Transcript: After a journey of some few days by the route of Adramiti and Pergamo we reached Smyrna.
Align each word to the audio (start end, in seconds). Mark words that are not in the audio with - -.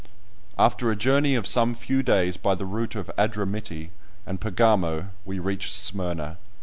After 0.57 0.89
a 0.89 0.95
journey 0.95 1.35
of 1.35 1.45
some 1.45 1.75
few 1.75 2.01
days 2.01 2.35
by 2.35 2.55
the 2.55 2.65
route 2.65 2.95
of 2.95 3.11
Adramiti 3.19 3.91
and 4.25 4.41
Pergamo 4.41 5.09
we 5.25 5.37
reached 5.37 5.71
Smyrna. 5.71 6.39